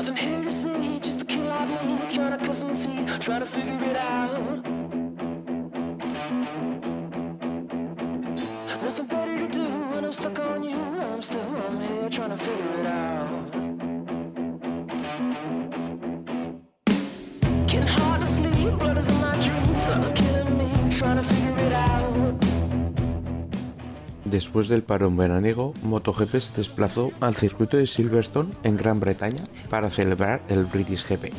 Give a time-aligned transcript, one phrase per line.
[0.00, 3.40] Nothing here to see, just a kid like me trying to cut some teeth, trying
[3.40, 4.64] to figure it out.
[8.82, 10.78] Nothing better to do when I'm stuck on you.
[10.78, 13.39] I'm still I'm here trying to figure it out.
[24.30, 29.90] Después del parón veraniego, MotoGP se desplazó al circuito de Silverstone en Gran Bretaña para
[29.90, 31.32] celebrar el British GP.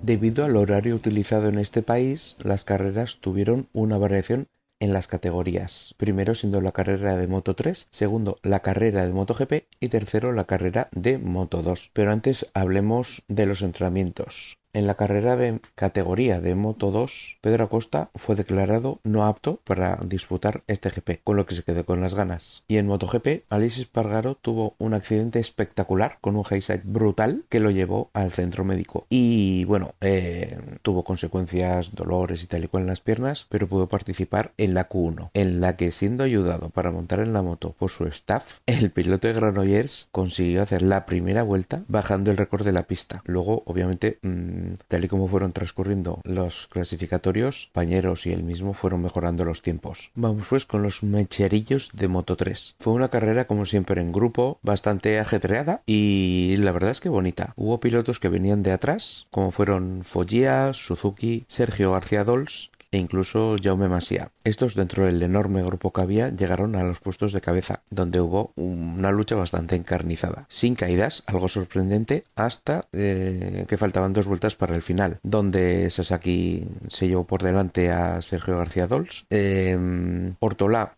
[0.00, 4.48] Debido al horario utilizado en este país, las carreras tuvieron una variación
[4.80, 5.94] en las categorías.
[5.98, 10.44] Primero siendo la carrera de Moto 3, segundo la carrera de MotoGP y tercero la
[10.44, 11.90] carrera de Moto 2.
[11.92, 14.57] Pero antes hablemos de los entrenamientos.
[14.74, 19.98] En la carrera de categoría de Moto 2, Pedro Acosta fue declarado no apto para
[20.04, 22.64] disputar este GP, con lo que se quedó con las ganas.
[22.68, 27.70] Y en MotoGP, Alice Espargaro tuvo un accidente espectacular con un highside brutal que lo
[27.70, 29.06] llevó al centro médico.
[29.08, 33.88] Y bueno, eh, tuvo consecuencias, dolores y tal y cual en las piernas, pero pudo
[33.88, 37.90] participar en la Q1, en la que siendo ayudado para montar en la moto por
[37.90, 42.72] su staff, el piloto de Granollers consiguió hacer la primera vuelta bajando el récord de
[42.72, 43.22] la pista.
[43.24, 44.57] Luego, obviamente, mmm,
[44.88, 50.10] tal y como fueron transcurriendo los clasificatorios, Pañeros y él mismo fueron mejorando los tiempos.
[50.14, 52.76] Vamos pues con los mecherillos de Moto 3.
[52.78, 57.52] Fue una carrera como siempre en grupo, bastante ajetreada y la verdad es que bonita.
[57.56, 63.56] Hubo pilotos que venían de atrás, como fueron Foggia, Suzuki, Sergio García Dols e incluso
[63.62, 64.30] Jaume Masia.
[64.44, 68.52] Estos dentro del enorme grupo que había llegaron a los puestos de cabeza, donde hubo
[68.56, 74.74] una lucha bastante encarnizada, sin caídas, algo sorprendente, hasta eh, que faltaban dos vueltas para
[74.74, 79.76] el final, donde Sasaki se llevó por delante a Sergio García Dols, eh,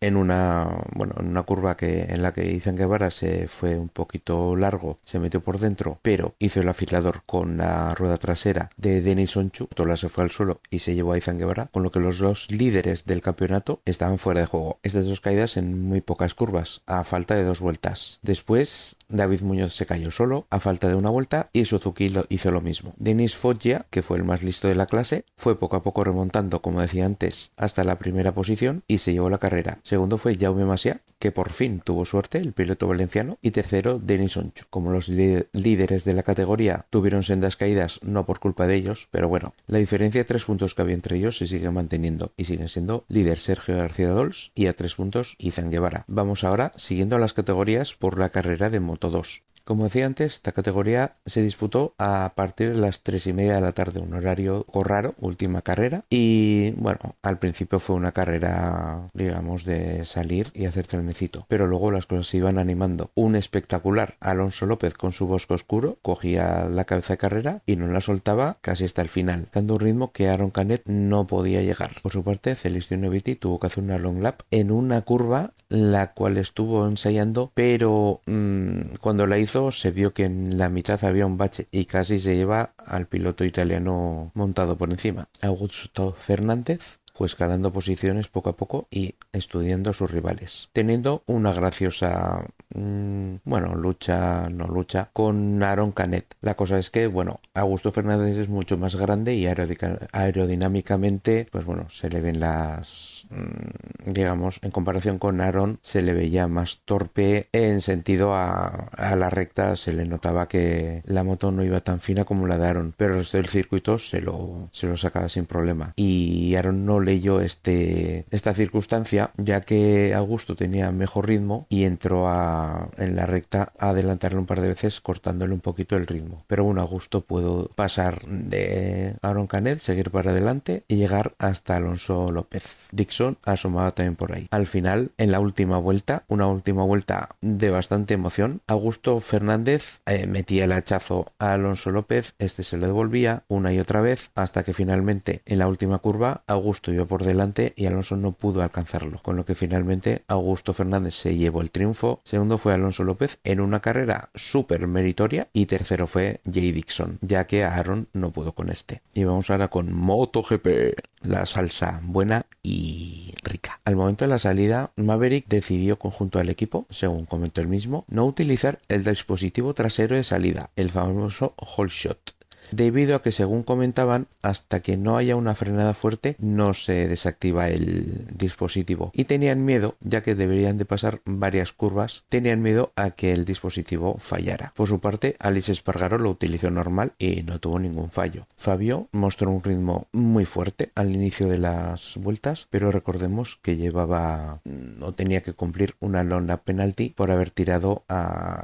[0.00, 3.88] en una bueno en una curva que en la que Izan Guevara se fue un
[3.88, 9.00] poquito largo, se metió por dentro, pero hizo el afilador con la rueda trasera de
[9.00, 12.00] Denis Onchu, Ortolá se fue al suelo y se llevó a Izan Guevara lo que
[12.00, 14.78] los dos líderes del campeonato estaban fuera de juego.
[14.82, 18.18] Estas dos caídas en muy pocas curvas, a falta de dos vueltas.
[18.22, 22.50] Después, David Muñoz se cayó solo, a falta de una vuelta, y Suzuki lo hizo
[22.50, 22.94] lo mismo.
[22.96, 26.62] Denis Foggia, que fue el más listo de la clase, fue poco a poco remontando,
[26.62, 29.78] como decía antes, hasta la primera posición y se llevó la carrera.
[29.82, 34.36] Segundo fue Jaume Masia, que por fin tuvo suerte, el piloto valenciano, y tercero, Denis
[34.36, 34.64] Onchu.
[34.70, 39.28] Como los líderes de la categoría tuvieron sendas caídas, no por culpa de ellos, pero
[39.28, 42.68] bueno, la diferencia de tres puntos que había entre ellos se sigue manteniendo y siguen
[42.68, 46.04] siendo líder Sergio García Dols y a tres puntos Izan Guevara.
[46.08, 49.42] Vamos ahora siguiendo las categorías por la carrera de Moto 2.
[49.64, 53.60] Como decía antes, esta categoría se disputó a partir de las tres y media de
[53.60, 56.04] la tarde, un horario raro, última carrera.
[56.10, 61.46] Y bueno, al principio fue una carrera, digamos, de salir y hacer trenecito.
[61.48, 63.10] Pero luego las cosas se iban animando.
[63.14, 67.86] Un espectacular Alonso López con su bosque oscuro cogía la cabeza de carrera y no
[67.86, 72.00] la soltaba casi hasta el final, dando un ritmo que Aaron Canet no podía llegar.
[72.02, 76.12] Por su parte, Celestino Viti tuvo que hacer una long lap en una curva la
[76.12, 81.26] cual estuvo ensayando, pero mmm, cuando la hizo se vio que en la mitad había
[81.26, 85.28] un bache y casi se lleva al piloto italiano montado por encima.
[85.42, 92.44] Augusto Fernández escalando posiciones poco a poco y estudiando a sus rivales, teniendo una graciosa,
[92.74, 96.34] mmm, bueno, lucha, no lucha, con Aaron Canet.
[96.40, 101.88] La cosa es que, bueno, Augusto Fernández es mucho más grande y aerodinámicamente, pues bueno,
[101.90, 107.48] se le ven las, mmm, digamos, en comparación con Aaron, se le veía más torpe
[107.52, 112.00] en sentido a, a la recta, se le notaba que la moto no iba tan
[112.00, 115.28] fina como la de Aaron, pero el resto del circuito se lo, se lo sacaba
[115.28, 115.92] sin problema.
[115.96, 122.28] Y Aaron no leyó este, esta circunstancia, ya que Augusto tenía mejor ritmo y entró
[122.28, 126.44] a, en la recta a adelantarle un par de veces cortándole un poquito el ritmo.
[126.46, 132.30] Pero bueno, Augusto pudo pasar de Aaron Canet, seguir para adelante y llegar hasta Alonso
[132.30, 132.88] López.
[132.92, 134.46] Dixon asomaba también por ahí.
[134.52, 140.28] Al final, en la última vuelta, una última vuelta de bastante emoción, Augusto Fernández eh,
[140.28, 144.62] metía el hachazo a Alonso López, este se lo devolvía una y otra vez hasta
[144.62, 149.36] que finalmente en la última curva Augusto por delante y Alonso no pudo alcanzarlo, con
[149.36, 153.80] lo que finalmente Augusto Fernández se llevó el triunfo, segundo fue Alonso López en una
[153.80, 159.02] carrera súper meritoria y tercero fue Jay Dixon, ya que Aaron no pudo con este.
[159.14, 163.80] Y vamos ahora con MotoGP, la salsa buena y rica.
[163.84, 168.24] Al momento de la salida, Maverick decidió conjunto al equipo, según comentó el mismo, no
[168.24, 172.39] utilizar el dispositivo trasero de salida, el famoso hole shot
[172.70, 177.68] debido a que según comentaban, hasta que no haya una frenada fuerte no se desactiva
[177.68, 183.10] el dispositivo y tenían miedo, ya que deberían de pasar varias curvas, tenían miedo a
[183.10, 184.72] que el dispositivo fallara.
[184.74, 188.46] Por su parte, Alice Espargaro lo utilizó normal y no tuvo ningún fallo.
[188.56, 194.60] Fabio mostró un ritmo muy fuerte al inicio de las vueltas, pero recordemos que llevaba
[195.00, 198.04] o tenía que cumplir una lona penalty por haber tirado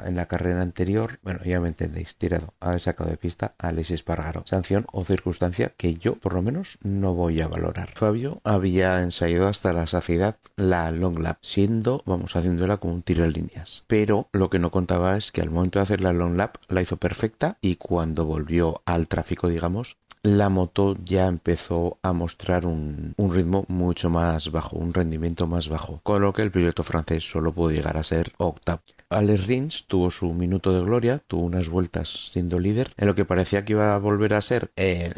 [0.05, 3.96] en la carrera anterior, bueno, ya me entendéis, tirado, haber sacado de pista a Alice
[3.97, 4.43] Espargaro.
[4.47, 7.91] Sanción o circunstancia que yo, por lo menos, no voy a valorar.
[7.95, 13.25] Fabio había ensayado hasta la saciedad la long lap, siendo, vamos, haciéndola como un tiro
[13.25, 13.85] en líneas.
[13.87, 16.83] Pero lo que no contaba es que al momento de hacer la long lap la
[16.83, 23.15] hizo perfecta y cuando volvió al tráfico, digamos, la moto ya empezó a mostrar un,
[23.17, 27.31] un, ritmo mucho más bajo, un rendimiento más bajo, con lo que el piloto francés
[27.31, 28.83] solo pudo llegar a ser octavo.
[29.09, 33.25] Alex Rins tuvo su minuto de gloria, tuvo unas vueltas siendo líder, en lo que
[33.25, 35.13] parecía que iba a volver a ser eh,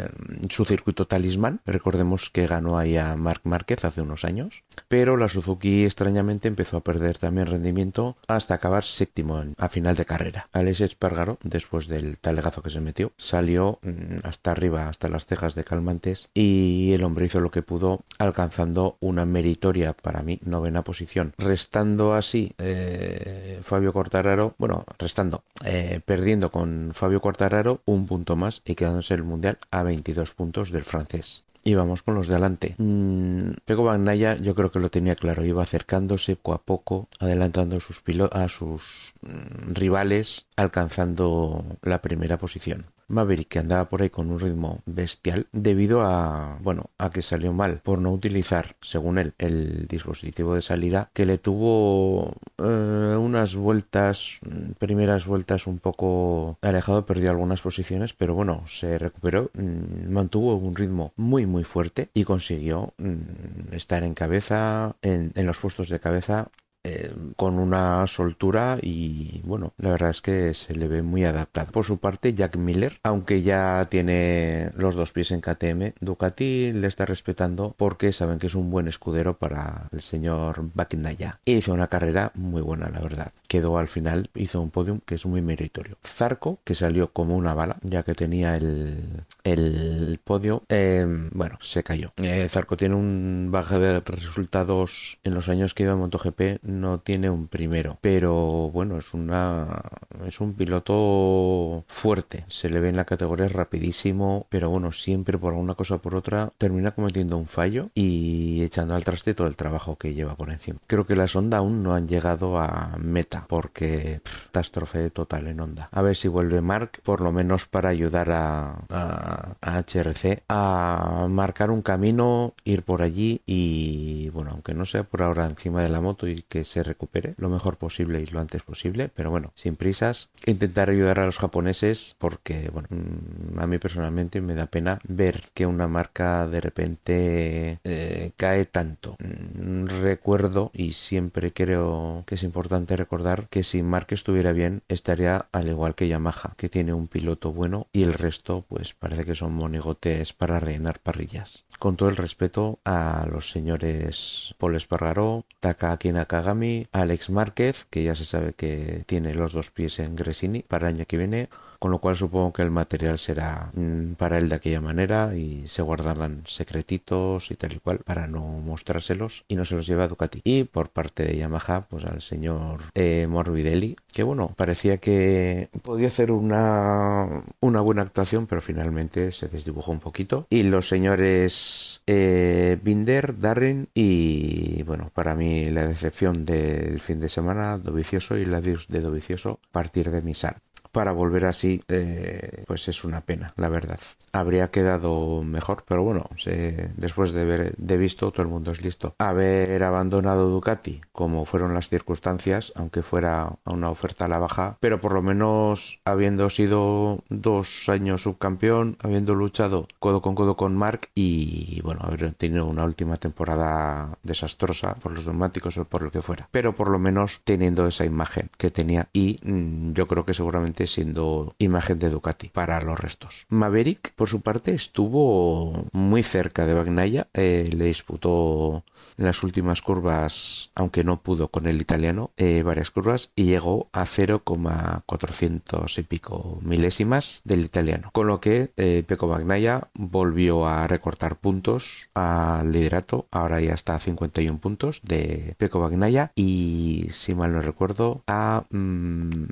[0.51, 1.61] su circuito talismán.
[1.65, 6.79] Recordemos que ganó ahí a Marc Márquez hace unos años, pero la Suzuki extrañamente empezó
[6.79, 10.49] a perder también rendimiento hasta acabar séptimo a final de carrera.
[10.53, 15.55] Alex Espargaro, después del talegazo que se metió, salió mm, hasta arriba, hasta las cejas
[15.55, 20.83] de calmantes, y el hombre hizo lo que pudo, alcanzando una meritoria para mí novena
[20.83, 28.37] posición, restando así eh, Fabio Quartararo, bueno, restando, eh, perdiendo con Fabio Quartararo un punto
[28.37, 31.45] más y quedándose el mundial a 22 puntos del francés.
[31.65, 32.75] Y vamos con los de adelante.
[32.79, 37.81] Mm, Pego Bagnaya yo creo que lo tenía claro, iba acercándose poco a poco, adelantando
[37.81, 38.03] sus
[38.33, 42.83] a sus mm, rivales, alcanzando la primera posición.
[43.09, 47.53] Maverick que andaba por ahí con un ritmo bestial debido a, bueno, a que salió
[47.53, 53.57] mal por no utilizar, según él, el dispositivo de salida que le tuvo eh, unas
[53.57, 54.41] vueltas,
[54.79, 60.77] primeras vueltas un poco alejado, perdió algunas posiciones, pero bueno, se recuperó, mm, mantuvo un
[60.77, 66.01] ritmo muy muy fuerte y consiguió mm, estar en cabeza, en, en los puestos de
[66.01, 66.51] cabeza
[66.85, 71.73] eh, con una soltura y bueno, la verdad es que se le ve muy adaptado.
[71.73, 76.87] Por su parte, Jack Miller, aunque ya tiene los dos pies en KTM, Ducati le
[76.87, 81.41] está respetando porque saben que es un buen escudero para el señor Bakinaya.
[81.45, 83.33] Y hizo una carrera muy buena, la verdad.
[83.49, 85.99] Quedó al final, hizo un podium que es muy meritorio.
[86.05, 91.83] Zarco, que salió como una bala, ya que tenía el, el podio, eh, bueno, se
[91.83, 92.13] cayó.
[92.17, 97.01] Eh, Zarco tiene un baja de resultados en los años que iba en MotoGP no
[97.01, 99.83] tiene un primero, pero bueno, es una
[100.27, 105.53] es un piloto fuerte, se le ve en la categoría rapidísimo, pero bueno, siempre por
[105.53, 109.57] alguna cosa o por otra termina cometiendo un fallo y echando al traste todo el
[109.57, 110.79] trabajo que lleva por encima.
[110.87, 114.21] Creo que las Honda aún no han llegado a meta porque
[114.59, 115.89] catástrofe total en Honda.
[115.93, 121.27] A ver si vuelve Mark, por lo menos para ayudar a, a, a HRC a
[121.31, 125.89] marcar un camino, ir por allí y bueno, aunque no sea por ahora encima de
[125.89, 129.53] la moto y que se recupere lo mejor posible y lo antes posible, pero bueno,
[129.55, 134.67] sin prisas, intentar ayudar a los japoneses porque, bueno, mm, a mí personalmente me da
[134.67, 139.17] pena ver que una marca de repente eh, cae tanto.
[139.19, 145.47] Mm, recuerdo y siempre creo que es importante recordar que si Mark estuviera bien estaría
[145.53, 149.35] al igual que Yamaha, que tiene un piloto bueno y el resto pues parece que
[149.35, 151.65] son monigotes para rellenar parrillas.
[151.79, 158.17] Con todo el respeto a los señores Paul Espargaró, Takaki Nakagami, Alex Márquez, que ya
[158.17, 161.91] se sabe que tiene los dos pies en Gresini para el año que viene, con
[161.91, 165.83] lo cual supongo que el material será mm, para él de aquella manera y se
[165.83, 170.09] guardarán secretitos y tal y cual para no mostrárselos y no se los lleva a
[170.09, 170.41] Ducati.
[170.45, 176.09] Y por parte de Yamaha, pues al señor eh, Morbidelli, que bueno, parecía que podía
[176.09, 180.47] hacer una, una buena actuación, pero finalmente se desdibujó un poquito.
[180.51, 187.29] Y los señores eh, Binder, Darren y bueno, para mí la decepción del fin de
[187.29, 190.61] semana, Dovicioso y la de Dovicioso, partir de Misar
[190.93, 193.99] para volver así, eh, pues es una pena, la verdad.
[194.33, 198.83] Habría quedado mejor, pero bueno, se, después de ver de visto, todo el mundo es
[198.83, 199.15] listo.
[199.19, 204.77] Haber abandonado Ducati, como fueron las circunstancias, aunque fuera a una oferta a la baja,
[204.81, 210.77] pero por lo menos habiendo sido dos años subcampeón, habiendo luchado codo con codo con
[210.77, 216.11] Mark y bueno, haber tenido una última temporada desastrosa por los neumáticos o por lo
[216.11, 220.25] que fuera, pero por lo menos teniendo esa imagen que tenía y mmm, yo creo
[220.25, 223.47] que seguramente siendo imagen de Ducati para los restos.
[223.49, 228.85] Maverick, por su parte, estuvo muy cerca de Bagnaia, eh, le disputó
[229.17, 233.89] en las últimas curvas, aunque no pudo con el italiano, eh, varias curvas y llegó
[233.93, 240.87] a 0,400 y pico milésimas del italiano, con lo que eh, Peco Bagnaia volvió a
[240.87, 247.35] recortar puntos al liderato, ahora ya está a 51 puntos de Peco Bagnaia y si
[247.35, 249.47] mal no recuerdo a mmm,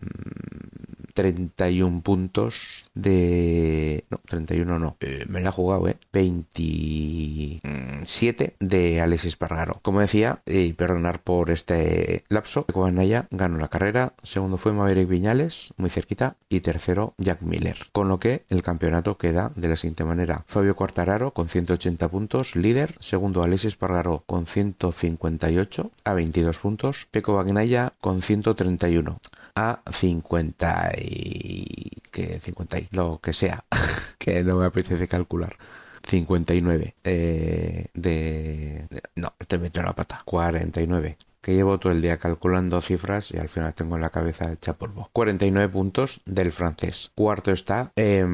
[1.16, 4.04] 31 puntos de...
[4.10, 4.96] No, 31 no.
[5.00, 5.96] Eh, me la ha jugado, ¿eh?
[6.12, 9.78] 27 de Alexis Pargaro.
[9.80, 15.72] Como decía, y perdonar por este lapso, Naya ganó la carrera, segundo fue Maverick Viñales,
[15.78, 17.78] muy cerquita, y tercero Jack Miller.
[17.92, 20.44] Con lo que el campeonato queda de la siguiente manera.
[20.46, 22.94] Fabio Quartararo con 180 puntos, líder.
[23.00, 27.08] Segundo Alexis Pargaro con 158 a 22 puntos.
[27.10, 29.18] Peco Bagnaya con 131
[29.56, 33.64] a 50 y que 50 y lo que sea
[34.18, 35.56] que no me apetece calcular.
[36.06, 38.86] 59 eh, de,
[39.16, 40.22] no te meto la pata.
[40.24, 44.50] 49 que llevo todo el día calculando cifras y al final tengo en la cabeza
[44.50, 45.10] hecha polvo.
[45.12, 47.12] 49 puntos del francés.
[47.14, 48.26] Cuarto está eh,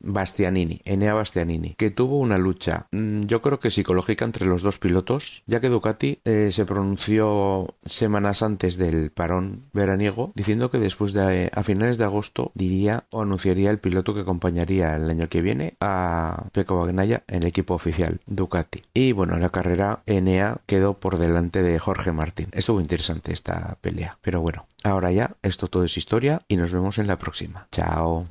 [0.00, 4.78] Bastianini, Enea Bastianini, que tuvo una lucha, mmm, yo creo que psicológica entre los dos
[4.78, 11.12] pilotos, ya que Ducati eh, se pronunció semanas antes del parón veraniego diciendo que después
[11.12, 15.42] de a finales de agosto diría o anunciaría el piloto que acompañaría el año que
[15.42, 18.80] viene a Pecco Bagnaia en el equipo oficial Ducati.
[18.94, 22.48] Y bueno, la carrera Enea quedó por delante de Jorge Martín.
[22.52, 24.18] Estuvo interesante esta pelea.
[24.22, 27.68] Pero bueno, ahora ya, esto todo es historia y nos vemos en la próxima.
[27.70, 28.24] Chao.